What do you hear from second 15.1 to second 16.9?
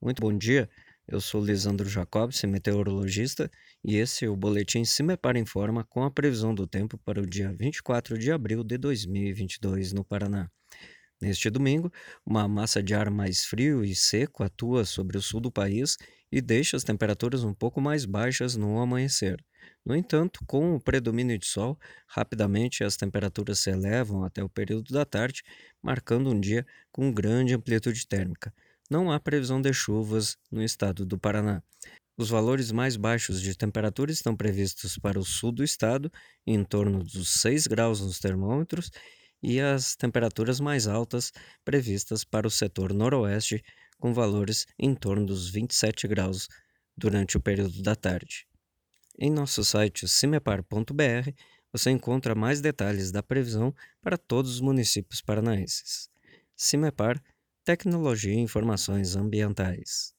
o sul do país e deixa as